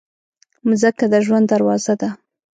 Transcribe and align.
مځکه 0.67 1.05
د 1.11 1.15
ژوند 1.25 1.45
دروازه 1.51 1.93
ده. 2.01 2.09